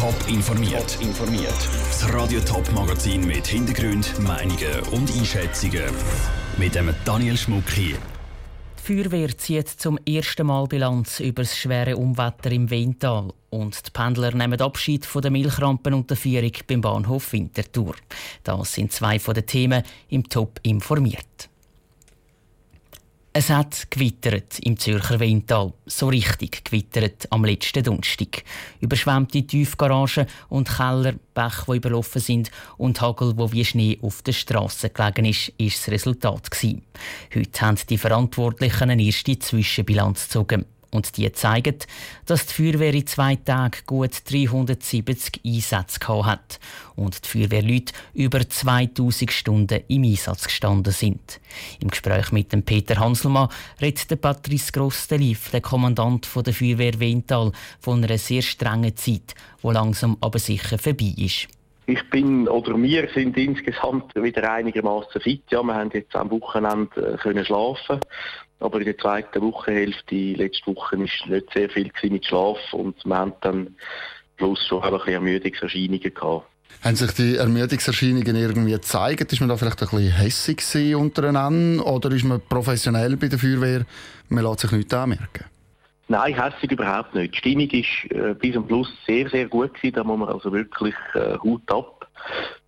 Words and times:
Top 0.00 0.14
informiert. 0.28 0.96
informiert. 1.02 1.68
Das 1.90 2.10
Radio 2.14 2.40
Top 2.40 2.72
Magazin 2.72 3.26
mit 3.26 3.46
Hintergrund, 3.46 4.18
Meinungen 4.20 4.80
und 4.92 5.14
Einschätzungen 5.14 5.92
mit 6.56 6.74
dem 6.74 6.88
Daniel 7.04 7.36
Schmuck 7.36 7.68
hier. 7.68 7.98
Die 8.78 8.82
Feuerwehr 8.82 9.36
zieht 9.36 9.68
zum 9.68 9.98
ersten 10.06 10.46
Mal 10.46 10.66
Bilanz 10.68 11.20
über 11.20 11.42
das 11.42 11.54
schwere 11.54 11.98
Umwetter 11.98 12.50
im 12.50 12.70
Weintal. 12.70 13.34
Und 13.50 13.86
die 13.86 13.90
Pendler 13.90 14.34
nehmen 14.34 14.58
Abschied 14.62 15.04
von 15.04 15.20
der 15.20 15.30
Milchrampen 15.30 15.92
und 15.92 16.08
der 16.08 16.16
Führung 16.16 16.52
beim 16.66 16.80
Bahnhof 16.80 17.34
Winterthur. 17.34 17.94
Das 18.42 18.72
sind 18.72 18.92
zwei 18.92 19.18
von 19.18 19.34
den 19.34 19.44
Themen 19.44 19.82
im 20.08 20.26
Top 20.26 20.60
informiert. 20.62 21.49
Es 23.32 23.48
hat 23.48 23.92
gewittert 23.92 24.58
im 24.58 24.76
Zürcher 24.76 25.20
Weintal. 25.20 25.72
So 25.86 26.08
richtig 26.08 26.64
gewittert 26.64 27.28
am 27.30 27.44
letzten 27.44 27.84
Donnerstag. 27.84 28.42
Überschwemmte 28.80 29.46
Tiefgaragen 29.46 30.26
und 30.48 30.68
Keller, 30.68 31.14
Bäche, 31.32 31.64
die 31.68 31.76
überlaufen 31.76 32.20
sind 32.20 32.50
und 32.76 33.00
Hagel, 33.00 33.34
wo 33.36 33.52
wie 33.52 33.64
Schnee 33.64 34.00
auf 34.02 34.22
der 34.22 34.32
Straße 34.32 34.90
gelegen 34.90 35.26
ist, 35.26 35.52
ist 35.58 35.78
das 35.78 35.92
Resultat 35.92 36.50
gewesen. 36.50 36.82
Heute 37.32 37.60
haben 37.60 37.78
die 37.88 37.98
Verantwortlichen 37.98 38.90
eine 38.90 39.04
erste 39.04 39.38
Zwischenbilanz 39.38 40.24
gezogen. 40.24 40.64
Und 40.90 41.16
die 41.16 41.30
zeigen, 41.32 41.76
dass 42.26 42.46
die 42.46 42.54
Feuerwehr 42.54 42.94
in 42.94 43.06
zwei 43.06 43.36
Tagen 43.36 43.78
gut 43.86 44.10
370 44.28 45.40
Einsätze 45.44 46.00
hat 46.24 46.58
und 46.96 47.24
die 47.24 47.28
Feuerwehrleute 47.28 47.92
über 48.12 48.48
2000 48.48 49.30
Stunden 49.30 49.82
im 49.86 50.02
Einsatz 50.02 50.44
gestanden 50.44 50.92
sind. 50.92 51.40
Im 51.80 51.88
Gespräch 51.88 52.32
mit 52.32 52.52
dem 52.52 52.64
Peter 52.64 52.98
Hanselmann 52.98 53.48
redet 53.80 54.10
der 54.10 54.16
Patrice 54.16 54.72
Grossdeliv, 54.72 55.50
der 55.50 55.60
Kommandant 55.60 56.28
der 56.34 56.52
Feuerwehr 56.52 56.98
Wental, 56.98 57.52
von 57.78 58.02
einer 58.02 58.18
sehr 58.18 58.42
strengen 58.42 58.96
Zeit, 58.96 59.34
die 59.62 59.68
langsam 59.68 60.16
aber 60.20 60.38
sicher 60.38 60.78
vorbei 60.78 61.14
ist. 61.16 61.48
Ich 61.90 62.08
bin, 62.10 62.46
oder 62.48 62.80
wir 62.80 63.08
sind 63.14 63.36
insgesamt 63.36 64.14
wieder 64.14 64.50
einigermaßen 64.52 65.20
fit. 65.20 65.42
Ja, 65.50 65.62
wir 65.62 65.74
haben 65.74 65.90
jetzt 65.92 66.14
am 66.14 66.30
Wochenende 66.30 67.14
äh, 67.14 67.16
können 67.16 67.44
schlafen 67.44 68.00
aber 68.60 68.78
in 68.78 68.84
der 68.84 68.98
zweiten 68.98 69.40
Wochenhälfte, 69.40 70.14
letzte 70.14 70.66
Woche, 70.66 70.96
war 70.96 71.02
nicht 71.02 71.50
sehr 71.54 71.70
viel 71.70 71.90
mit 72.10 72.26
Schlaf 72.26 72.58
und 72.72 73.04
wir 73.04 73.16
haben 73.16 73.32
dann 73.40 73.74
bloß 74.36 74.66
schon 74.66 74.82
ein 74.82 74.92
bisschen 74.92 75.14
Ermüdungserscheinungen 75.14 76.14
gehabt. 76.14 76.46
Haben 76.82 76.96
sich 76.96 77.12
die 77.12 77.36
Ermüdungserscheinungen 77.36 78.36
irgendwie 78.36 78.72
gezeigt? 78.72 79.32
Ist 79.32 79.40
man 79.40 79.48
da 79.48 79.56
vielleicht 79.56 79.82
ein 79.82 79.88
bisschen 79.88 80.12
hässig 80.12 80.94
untereinander 80.94 81.86
oder 81.86 82.10
ist 82.12 82.24
man 82.24 82.40
professionell 82.48 83.16
bei 83.16 83.28
der 83.28 83.38
Feuerwehr? 83.38 83.84
Man 84.28 84.44
lässt 84.44 84.60
sich 84.60 84.72
nichts 84.72 84.94
anmerken. 84.94 85.44
Nein, 86.10 86.34
hässig 86.34 86.72
überhaupt 86.72 87.14
nicht. 87.14 87.34
Die 87.34 87.38
Stimmung 87.38 87.70
war 87.70 88.30
äh, 88.30 88.34
bis 88.34 88.54
zum 88.54 88.66
Schluss 88.66 88.92
sehr, 89.06 89.28
sehr 89.28 89.46
gut. 89.46 89.74
Gewesen. 89.74 89.94
Da 89.94 90.02
muss 90.02 90.18
man 90.18 90.28
also 90.28 90.50
wirklich 90.52 90.96
äh, 91.14 91.38
Hut 91.38 91.70
ab. 91.70 92.08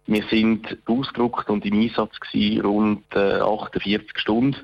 Wir 0.06 0.22
sind 0.30 0.78
ausgedruckt 0.86 1.50
und 1.50 1.66
im 1.66 1.80
Einsatz 1.80 2.20
gewesen, 2.20 2.64
rund 2.64 3.02
äh, 3.16 3.40
48 3.40 4.16
Stunden 4.16 4.54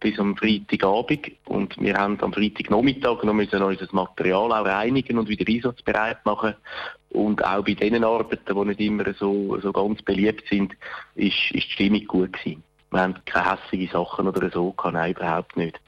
bis 0.00 0.18
am 0.18 0.36
Freitagabend. 0.36 1.30
Und 1.46 1.80
wir 1.80 1.96
haben 1.96 2.20
am 2.20 2.34
Freitagnachmittag 2.34 3.24
noch 3.24 3.32
müssen 3.32 3.62
unser 3.62 3.88
Material 3.92 4.52
auch 4.52 4.66
reinigen 4.66 5.18
und 5.18 5.30
wieder 5.30 5.50
einsatzbereit 5.50 6.22
machen. 6.26 6.56
Und 7.08 7.42
auch 7.42 7.64
bei 7.64 7.72
diesen 7.72 8.04
Arbeiten, 8.04 8.54
die 8.54 8.64
nicht 8.66 8.80
immer 8.80 9.14
so, 9.14 9.58
so 9.62 9.72
ganz 9.72 10.02
beliebt 10.02 10.46
sind, 10.50 10.74
ist, 11.14 11.52
ist 11.52 11.68
die 11.68 11.72
Stimmung 11.72 12.06
gut 12.06 12.34
gewesen. 12.34 12.62
Wir 12.90 13.00
haben 13.00 13.14
keine 13.24 13.52
hässlichen 13.52 13.92
Sachen 13.94 14.28
oder 14.28 14.50
so 14.50 14.72
gehabt, 14.72 14.92
nein, 14.92 15.12
überhaupt 15.12 15.56
nicht. 15.56 15.80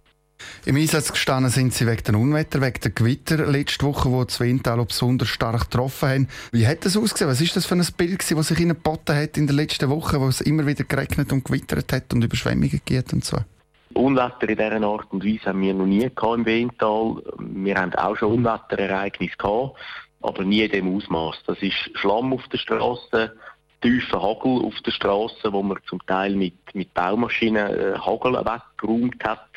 Im 0.69 0.77
Einsatz 0.77 1.11
gestanden 1.13 1.51
sind 1.51 1.73
Sie 1.73 1.87
wegen 1.87 2.03
der 2.05 2.15
Unwetter, 2.15 2.61
wegen 2.61 2.81
der 2.83 2.91
Gewitter 2.91 3.47
letzte 3.47 3.87
Woche, 3.87 4.11
wo 4.11 4.23
das 4.23 4.39
Windtal 4.39 4.85
besonders 4.85 5.29
stark 5.29 5.71
getroffen 5.71 6.09
haben. 6.11 6.29
Wie 6.53 6.67
hat 6.67 6.85
das 6.85 6.95
ausgesehen? 6.95 7.31
Was 7.31 7.41
ist 7.41 7.57
das 7.57 7.65
für 7.65 7.75
ein 7.75 7.87
Bild, 7.97 8.23
das 8.31 8.49
sich 8.49 8.61
Ihnen 8.61 8.75
geboten 8.75 9.17
hat 9.17 9.39
in 9.39 9.47
der 9.47 9.57
letzten 9.57 9.89
Woche, 9.89 10.21
wo 10.21 10.29
es 10.29 10.43
immer 10.43 10.67
wieder 10.67 10.85
geregnet 10.85 11.33
und 11.33 11.47
gewittert 11.47 11.91
hat 11.91 12.13
und 12.13 12.23
Überschwemmungen 12.23 12.83
gibt 12.85 13.13
und 13.15 13.25
so? 13.25 13.39
Unwetter 13.95 14.49
in 14.49 14.59
dieser 14.59 14.83
Art 14.83 15.11
und 15.11 15.25
Weise 15.25 15.47
haben 15.47 15.63
wir 15.63 15.73
noch 15.73 15.87
nie 15.87 16.05
im 16.05 16.45
Windtal. 16.45 17.23
Wir 17.39 17.75
haben 17.77 17.95
auch 17.95 18.17
schon 18.17 18.33
Unwetterereignisse 18.35 19.39
gehabt, 19.39 19.77
aber 20.21 20.45
nie 20.45 20.65
in 20.65 20.71
diesem 20.71 20.95
Ausmaß. 20.95 21.37
Das 21.47 21.63
ist 21.63 21.91
Schlamm 21.95 22.35
auf 22.35 22.47
der 22.49 22.59
Straße, 22.59 23.33
tiefer 23.81 24.23
Hagel 24.23 24.67
auf 24.67 24.75
der 24.85 24.91
Straße, 24.91 25.51
wo 25.51 25.63
man 25.63 25.79
zum 25.89 26.05
Teil 26.05 26.37
mit, 26.37 26.55
mit 26.75 26.93
Baumaschinen 26.93 27.75
äh, 27.75 27.99
Hagel 27.99 28.35
weggeräumt 28.35 29.25
hat 29.25 29.49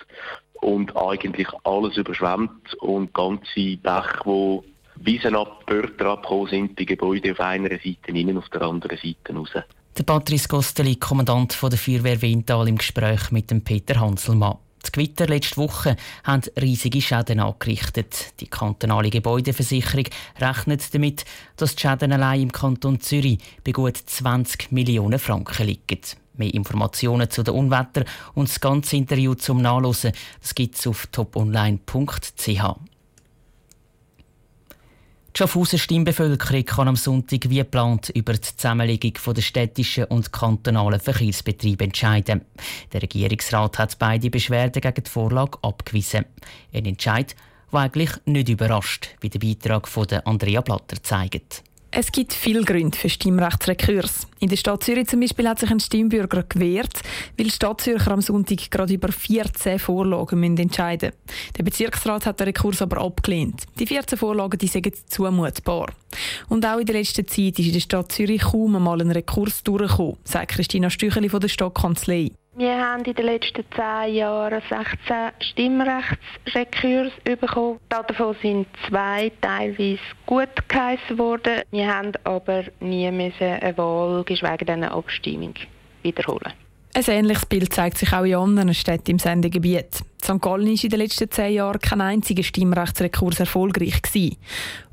und 0.62 0.96
eigentlich 0.96 1.48
alles 1.64 1.98
überschwemmt 1.98 2.74
und 2.76 3.14
ganze 3.14 3.78
Bäche, 3.78 4.20
wo 4.24 4.64
Wiesen 4.96 5.36
ab, 5.36 5.66
Börter 5.66 6.12
abgekommen 6.12 6.48
sind, 6.48 6.80
die 6.80 6.86
Gebäude 6.86 7.32
auf 7.32 7.40
einer 7.40 7.70
Seite 7.70 8.12
innen, 8.12 8.38
auf 8.38 8.50
der 8.50 8.62
anderen 8.62 8.98
Seite 8.98 9.34
raus. 9.34 9.50
Der 9.98 10.04
Patrice 10.04 10.48
Gosteli, 10.48 10.96
Kommandant 10.96 11.58
der 11.62 11.78
Feuerwehr 11.78 12.22
Wintal, 12.22 12.68
im 12.68 12.78
Gespräch 12.78 13.32
mit 13.32 13.52
dem 13.52 13.64
Peter 13.64 14.00
Hanselmann. 14.00 14.58
Die 14.86 14.92
Gewitter 14.92 15.28
letzte 15.28 15.58
Woche 15.58 15.96
haben 16.24 16.42
riesige 16.60 17.02
Schäden 17.02 17.40
angerichtet. 17.40 18.34
Die 18.40 18.48
kantonale 18.48 19.10
Gebäudeversicherung 19.10 20.06
rechnet 20.40 20.94
damit, 20.94 21.26
dass 21.56 21.76
die 21.76 21.82
Schäden 21.82 22.14
allein 22.14 22.42
im 22.42 22.52
Kanton 22.52 23.00
Zürich 23.00 23.40
bei 23.64 23.72
gut 23.72 23.98
20 23.98 24.72
Millionen 24.72 25.20
Franken 25.20 25.68
liegen. 25.68 26.02
Mehr 26.34 26.54
Informationen 26.54 27.30
zu 27.30 27.44
den 27.44 27.54
Unwettern 27.54 28.06
und 28.34 28.50
das 28.50 28.60
ganze 28.60 28.96
Interview 28.96 29.34
zum 29.34 29.62
Nachlesen 29.62 30.14
gibt 30.56 30.76
es 30.76 30.88
auf 30.88 31.08
toponline.ch. 31.08 32.64
Die 35.34 35.38
Schaffhauser 35.38 35.78
Stimmbevölkerung 35.78 36.66
kann 36.66 36.88
am 36.90 36.96
Sonntag 36.98 37.50
wie 37.50 37.56
geplant 37.56 38.10
über 38.10 38.34
die 38.34 38.42
Zusammenlegung 38.42 39.14
der 39.34 39.42
städtischen 39.42 40.04
und 40.06 40.34
kantonalen 40.34 41.00
Verkehrsbetriebe 41.00 41.86
entscheiden. 41.86 42.42
Der 42.92 43.02
Regierungsrat 43.02 43.80
hat 43.80 43.98
beide 43.98 44.30
Beschwerden 44.30 44.82
gegen 44.82 45.04
die 45.04 45.10
Vorlage 45.10 45.58
abgewiesen. 45.62 46.26
Ein 46.74 46.86
Entscheid, 46.86 47.34
der 47.72 47.80
eigentlich 47.80 48.12
nicht 48.26 48.50
überrascht, 48.50 49.16
wie 49.22 49.30
der 49.30 49.40
Beitrag 49.40 49.88
von 49.88 50.06
Andrea 50.26 50.60
Blatter 50.60 51.02
zeigt. 51.02 51.64
Es 51.94 52.14
gibt 52.14 52.32
viele 52.32 52.64
Gründe 52.64 52.98
für 52.98 53.10
Stimmrechtsrekurs. 53.10 54.26
In 54.40 54.48
der 54.48 54.56
Stadt 54.56 54.82
Zürich 54.82 55.08
zum 55.08 55.20
Beispiel 55.20 55.50
hat 55.50 55.60
sich 55.60 55.70
ein 55.70 55.82
Stimmbürger 55.82 56.44
gewehrt, 56.44 57.02
weil 57.38 57.48
die 57.48 57.52
Stadt 57.52 57.82
Zürcher 57.82 58.12
am 58.12 58.22
Sonntag 58.22 58.72
gerade 58.72 58.94
über 58.94 59.12
14 59.12 59.78
Vorlagen 59.78 60.40
müssen 60.40 60.58
entscheiden 60.58 61.12
Der 61.58 61.64
Bezirksrat 61.64 62.26
hat 62.26 62.40
den 62.40 62.46
Rekurs 62.46 62.82
aber 62.82 63.02
abgelehnt. 63.02 63.64
Die 63.78 63.86
14 63.86 64.18
Vorlagen 64.18 64.58
die 64.58 64.68
sind 64.68 64.90
zumutbar. 65.10 65.92
Und 66.48 66.66
auch 66.66 66.80
in 66.80 66.86
der 66.86 66.96
letzten 66.96 67.28
Zeit 67.28 67.60
ist 67.60 67.68
in 67.68 67.74
der 67.74 67.82
Stadt 67.82 68.10
Zürich 68.14 68.42
kaum 68.42 68.78
einmal 68.78 69.02
ein 69.02 69.12
Rekurs 69.12 69.62
durchgekommen, 69.62 70.16
sagt 70.24 70.52
Christina 70.52 70.90
Stücheli 70.90 71.28
von 71.28 71.42
der 71.42 71.50
Stadtkanzlei. 71.50 72.32
Wir 72.62 72.78
haben 72.78 73.04
in 73.06 73.16
den 73.16 73.26
letzten 73.26 73.64
zehn 73.76 74.14
Jahren 74.14 74.62
16 74.70 75.32
Stimmrechtsrekurs 75.40 77.12
bekommen. 77.24 77.80
Davon 77.90 78.36
sind 78.40 78.68
zwei 78.88 79.32
teilweise 79.42 79.98
gut 80.28 80.70
geheissen 80.70 81.18
worden. 81.18 81.64
Wir 81.72 81.92
haben 81.92 82.12
aber 82.24 82.66
nie 82.80 83.08
eine 83.08 83.78
Wahl, 83.78 84.24
geschweige 84.26 84.64
denn 84.64 84.84
eine 84.84 84.92
Abstimmung, 84.92 85.56
wiederholen. 86.04 86.54
Ein 86.94 87.04
ähnliches 87.08 87.48
Bild 87.48 87.74
zeigt 87.74 87.98
sich 87.98 88.14
auch 88.14 88.26
in 88.26 88.36
anderen 88.36 88.76
Städten 88.76 89.10
im 89.10 89.18
Sendegebiet. 89.18 89.96
St. 90.24 90.40
Gallen 90.40 90.68
war 90.68 90.84
in 90.84 90.90
den 90.90 91.00
letzten 91.00 91.32
zehn 91.32 91.56
Jahren 91.56 91.80
kein 91.80 92.02
einziger 92.02 92.44
Stimmrechtsrekurs 92.44 93.40
erfolgreich. 93.40 94.04
Gewesen. 94.04 94.38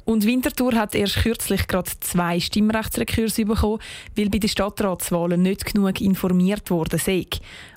Und 0.09 0.25
Winterthur 0.25 0.73
hat 0.73 0.95
erst 0.95 1.17
kürzlich 1.17 1.67
gerade 1.67 1.91
zwei 2.01 2.41
Stimmrechtsrekurse 2.41 3.45
bekommen, 3.45 3.79
weil 4.17 4.31
bei 4.31 4.39
den 4.39 4.49
Stadtratswahlen 4.49 5.43
nicht 5.43 5.67
genug 5.67 6.01
informiert 6.01 6.71
worden 6.71 6.99
sei. 6.99 7.27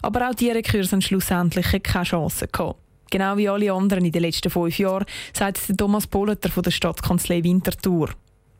Aber 0.02 0.30
auch 0.30 0.34
diese 0.34 0.56
Rekurse 0.56 0.94
haben 0.94 1.02
schlussendlich 1.02 1.84
keine 1.84 2.06
Chance 2.06 2.48
gehabt. 2.48 2.80
Genau 3.10 3.36
wie 3.36 3.50
alle 3.50 3.74
anderen 3.74 4.06
in 4.06 4.14
den 4.14 4.22
letzten 4.22 4.50
fünf 4.50 4.80
Jahren, 4.80 5.04
sagt 5.34 5.78
Thomas 5.78 6.08
Polleter 6.08 6.48
von 6.48 6.64
der 6.64 6.72
Stadtkanzlei 6.72 7.44
Winterthur. 7.44 8.12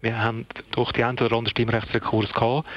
Wir 0.02 0.22
haben 0.22 0.46
durch 0.72 0.92
die 0.92 1.06
einen 1.06 1.18
oder 1.20 1.38
anderen 1.38 1.52
Stimmrechtsrekurs 1.52 2.34
gehabt, 2.34 2.68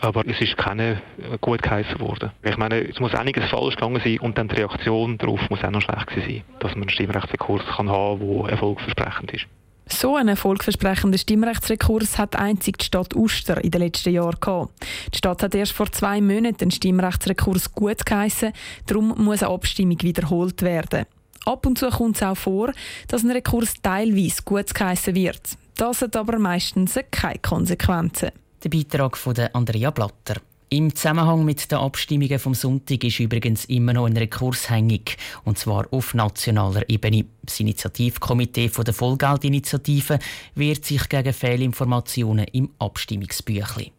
aber 0.00 0.22
es 0.26 0.38
ist 0.38 0.58
keine 0.58 1.00
gut 1.40 1.62
geheißen 1.62 1.98
worden. 1.98 2.30
Ich 2.42 2.58
meine, 2.58 2.86
es 2.86 3.00
muss 3.00 3.14
einiges 3.14 3.48
falsch 3.48 3.76
gegangen 3.76 4.02
sein 4.04 4.18
und 4.18 4.36
dann 4.36 4.48
die 4.48 4.56
Reaktion 4.56 5.16
darauf 5.16 5.40
muss 5.48 5.64
auch 5.64 5.70
noch 5.70 5.80
schlecht 5.80 6.10
sein, 6.14 6.42
dass 6.58 6.72
man 6.72 6.82
einen 6.82 6.90
Stimmrechtsrekurs 6.90 7.64
haben 7.78 7.88
kann, 7.88 8.20
der 8.20 8.50
erfolgversprechend 8.50 9.32
ist. 9.32 9.46
So 9.88 10.16
einen 10.16 10.30
erfolgversprechenden 10.30 11.18
Stimmrechtsrekurs 11.18 12.18
hat 12.18 12.36
einzig 12.36 12.78
die 12.78 12.84
Stadt 12.86 13.14
Uster 13.14 13.62
in 13.62 13.70
den 13.70 13.82
letzten 13.82 14.12
Jahren 14.12 14.40
gehabt. 14.40 14.72
Die 15.12 15.18
Stadt 15.18 15.42
hat 15.42 15.54
erst 15.54 15.72
vor 15.72 15.90
zwei 15.92 16.20
Monaten 16.20 16.62
einen 16.62 16.70
Stimmrechtsrekurs 16.72 17.72
gut 17.72 18.04
geheissen, 18.04 18.52
darum 18.86 19.14
muss 19.16 19.42
eine 19.42 19.52
Abstimmung 19.52 20.02
wiederholt 20.02 20.60
werden. 20.62 21.06
Ab 21.44 21.64
und 21.64 21.78
zu 21.78 21.88
kommt 21.88 22.16
es 22.16 22.22
auch 22.22 22.36
vor, 22.36 22.72
dass 23.06 23.22
ein 23.22 23.30
Rekurs 23.30 23.74
teilweise 23.80 24.42
gut 24.44 24.74
geheissen 24.74 25.14
wird. 25.14 25.40
Das 25.76 26.02
hat 26.02 26.16
aber 26.16 26.38
meistens 26.38 26.98
keine 27.12 27.38
Konsequenzen. 27.38 28.30
Der 28.64 28.68
Beitrag 28.68 29.16
von 29.16 29.38
Andrea 29.52 29.90
Blatter. 29.90 30.40
Im 30.76 30.94
Zusammenhang 30.94 31.42
mit 31.42 31.72
den 31.72 31.78
Abstimmungen 31.78 32.38
vom 32.38 32.52
Sonntag 32.52 33.02
ist 33.02 33.18
übrigens 33.18 33.64
immer 33.64 33.94
noch 33.94 34.04
ein 34.04 34.14
Rekurs 34.14 34.68
hängig, 34.68 35.16
und 35.42 35.56
zwar 35.56 35.90
auf 35.90 36.12
nationaler 36.12 36.86
Ebene. 36.90 37.24
Das 37.42 37.58
Initiativkomitee 37.60 38.68
der 38.68 38.92
Vollgeldinitiative 38.92 40.18
wehrt 40.54 40.84
sich 40.84 41.08
gegen 41.08 41.32
Fehlinformationen 41.32 42.44
im 42.52 42.68
Abstimmungsbüchlein. 42.78 43.90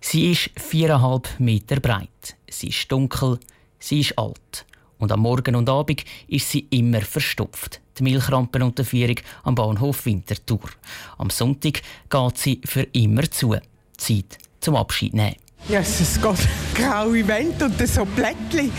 Sie 0.00 0.30
ist 0.30 0.50
viereinhalb 0.54 1.28
Meter 1.40 1.80
breit. 1.80 2.36
Sie 2.48 2.68
ist 2.68 2.92
dunkel, 2.92 3.40
sie 3.80 4.02
ist 4.02 4.16
alt. 4.16 4.66
Und 4.98 5.10
am 5.10 5.18
Morgen 5.18 5.56
und 5.56 5.68
Abend 5.68 6.04
ist 6.28 6.48
sie 6.48 6.68
immer 6.70 7.00
verstopft. 7.00 7.80
Die 7.98 8.04
Milchrampenunterführung 8.04 9.16
am 9.42 9.56
Bahnhof 9.56 10.06
Winterthur. 10.06 10.70
Am 11.18 11.30
Sonntag 11.30 11.82
geht 12.08 12.38
sie 12.38 12.60
für 12.64 12.82
immer 12.92 13.28
zu. 13.28 13.56
Zeit 13.96 14.38
zum 14.60 14.76
Abschied 14.76 15.14
nehmen. 15.14 15.36
Ja, 15.68 15.80
es 15.80 15.98
geht 15.98 16.48
graue 16.74 17.26
Wände 17.26 17.64
und 17.64 17.88
so 17.88 18.04
Blättchen, 18.04 18.70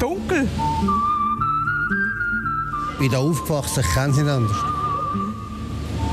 dunkel. 0.00 0.48
Ich 2.92 2.98
bin 2.98 3.10
da 3.10 3.18
aufgewachsen, 3.18 3.84
ich 3.86 3.94
kenne 3.94 4.10
es 4.10 4.16
nicht 4.16 4.28
anders. 4.28 4.56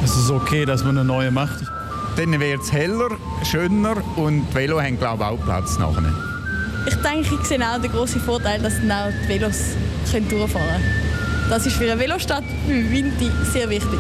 Es 0.04 0.16
ist 0.16 0.30
okay, 0.30 0.66
dass 0.66 0.84
man 0.84 0.98
eine 0.98 1.06
neue 1.06 1.32
macht. 1.32 1.64
Dann 2.18 2.40
wird 2.40 2.62
es 2.62 2.72
heller, 2.72 3.10
schöner 3.44 3.96
und 4.18 4.48
die 4.50 4.56
Velo 4.56 4.82
haben 4.82 4.98
glaube 4.98 5.24
ich 5.24 5.30
auch 5.30 5.44
Platz 5.44 5.80
nachher. 5.80 6.14
Ich 6.88 6.96
denke, 6.96 7.36
ich 7.40 7.48
sehe 7.48 7.60
auch 7.60 7.80
den 7.80 7.92
grossen 7.92 8.22
Vorteil, 8.22 8.62
dass 8.62 8.76
dann 8.76 8.92
auch 8.92 9.12
die 9.24 9.30
Velos 9.30 9.76
können 10.12 10.28
durchfahren 10.28 10.68
können. 10.68 11.50
Das 11.50 11.66
ist 11.66 11.76
für 11.76 11.92
eine 11.92 12.00
Velostadt 12.00 12.44
wie 12.68 12.92
Winti 12.92 13.30
sehr 13.52 13.70
wichtig. 13.70 14.00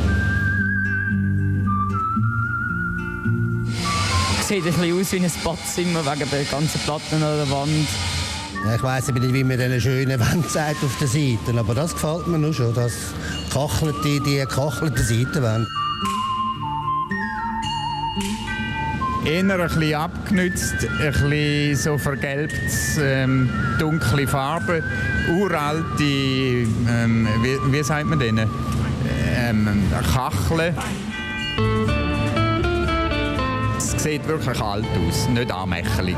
Sieht 4.51 4.65
ein 4.65 4.73
bisschen 4.73 4.99
aus 4.99 5.11
wie 5.13 5.17
ein 5.17 5.31
Badzimmer 5.45 6.05
wegen 6.05 6.29
der 6.29 6.43
ganzen 6.43 6.81
Platten 6.81 7.23
an 7.23 7.37
der 7.37 7.49
Wand. 7.51 7.87
Ja, 8.65 8.75
ich 8.75 8.83
weiss 8.83 9.07
nicht, 9.07 9.33
wie 9.33 9.43
man 9.45 9.57
diese 9.57 9.79
schönen 9.79 10.19
Wände 10.19 10.49
sagt 10.49 10.83
auf 10.83 10.97
den 10.99 11.07
Seiten, 11.07 11.57
aber 11.57 11.73
das 11.73 11.93
gefällt 11.93 12.27
mir 12.27 12.37
nur 12.37 12.53
schon, 12.53 12.73
das 12.73 12.91
kachelte, 13.53 14.19
die 14.19 14.35
gekachelten 14.35 15.05
Seitenwände. 15.05 15.67
Eher 19.23 19.39
ein 19.39 19.69
bisschen 19.69 19.95
abgenützt, 19.95 20.75
ein 20.99 21.13
bisschen 21.13 21.75
so 21.77 21.97
vergelbt, 21.97 22.53
ähm, 22.99 23.49
dunkle 23.79 24.27
Farbe, 24.27 24.83
uralte, 25.29 26.03
ähm, 26.03 27.25
wie, 27.41 27.71
wie 27.71 27.83
sagt 27.83 28.05
man 28.05 28.19
denen, 28.19 28.49
ähm, 29.33 29.81
Kacheln 30.13 30.75
sieht 34.03 34.27
wirklich 34.27 34.59
alt 34.59 34.85
aus, 35.07 35.29
nicht 35.29 35.51
anmächelig. 35.51 36.15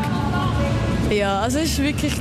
Ja, 1.11 1.41
also 1.41 1.59
es 1.59 1.65
ist 1.65 1.83
wirklich 1.83 2.13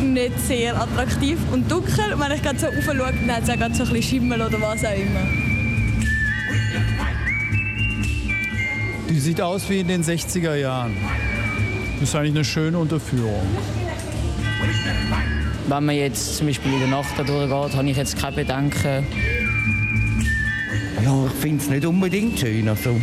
nicht 0.00 0.38
sehr 0.40 0.80
attraktiv 0.80 1.38
und 1.52 1.70
dunkel. 1.70 2.14
Und 2.14 2.20
wenn 2.20 2.32
ich 2.32 2.42
gerade 2.42 2.58
so 2.58 2.66
raufschaue, 2.66 2.96
dann 2.96 3.36
hat 3.36 3.42
es 3.42 3.50
auch 3.50 3.56
gerade 3.56 3.74
so 3.74 3.82
ein 3.84 3.90
bisschen 3.90 4.02
Schimmel 4.02 4.40
oder 4.40 4.60
was 4.60 4.84
auch 4.84 4.90
immer. 4.90 5.26
Die 9.08 9.20
sieht 9.20 9.40
aus 9.40 9.68
wie 9.68 9.80
in 9.80 9.88
den 9.88 10.02
60er 10.02 10.54
Jahren. 10.54 10.96
Das 12.00 12.08
ist 12.08 12.16
eigentlich 12.16 12.34
eine 12.34 12.44
schöne 12.44 12.78
Unterführung. 12.78 13.46
Wenn 15.68 15.84
man 15.84 15.94
jetzt 15.94 16.38
zum 16.38 16.46
Beispiel 16.46 16.72
in 16.72 16.80
der 16.80 16.88
Nacht 16.88 17.10
da 17.18 17.22
durchgeht, 17.22 17.76
habe 17.76 17.90
ich 17.90 17.96
jetzt 17.96 18.18
keine 18.18 18.36
Bedenken. 18.36 19.06
Ja, 21.04 21.26
ich 21.26 21.32
finde 21.40 21.62
es 21.62 21.70
nicht 21.70 21.84
unbedingt 21.84 22.38
schön. 22.38 22.68
Also. 22.68 22.98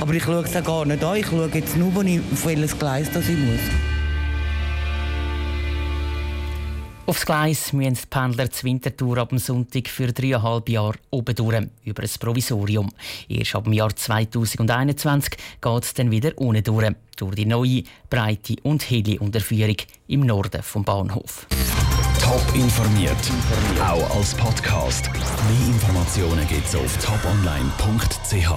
Aber 0.00 0.12
ich 0.12 0.22
schaue 0.22 0.44
es 0.44 0.56
auch 0.56 0.64
gar 0.64 0.84
nicht 0.84 1.02
an. 1.02 1.16
Ich 1.16 1.26
schaue 1.26 1.50
jetzt 1.52 1.76
nur, 1.76 2.04
ich, 2.04 2.20
auf 2.20 2.46
welches 2.46 2.78
Gleis 2.78 3.10
das 3.12 3.28
ich 3.28 3.38
muss. 3.38 3.60
Aufs 7.06 7.26
Gleis 7.26 7.74
müssen 7.74 7.94
die 7.94 8.06
Pendler 8.08 8.50
zur 8.50 8.64
Wintertour 8.64 9.18
ab 9.18 9.28
dem 9.28 9.38
Sonntag 9.38 9.88
für 9.88 10.10
dreieinhalb 10.10 10.70
Jahre 10.70 10.94
oben 11.10 11.34
durch, 11.34 11.66
über 11.84 12.02
ein 12.02 12.10
Provisorium. 12.18 12.90
Erst 13.28 13.54
ab 13.54 13.64
dem 13.64 13.74
Jahr 13.74 13.94
2021 13.94 15.32
geht 15.60 15.84
es 15.84 15.92
dann 15.92 16.10
wieder 16.10 16.32
unten 16.36 16.64
durch, 16.64 16.92
durch 17.16 17.34
die 17.34 17.44
neue, 17.44 17.82
breite 18.08 18.56
und 18.62 18.88
helle 18.88 19.20
Unterführung 19.20 19.76
im 20.06 20.20
Norden 20.20 20.62
vom 20.62 20.82
Bahnhof. 20.82 21.46
Top 22.22 22.42
informiert, 22.54 23.12
auch 23.82 24.16
als 24.16 24.34
Podcast. 24.34 25.10
Mehr 25.12 25.68
Informationen 25.68 26.48
gibt 26.48 26.66
es 26.66 26.74
auf 26.74 26.96
toponline.ch. 27.04 28.50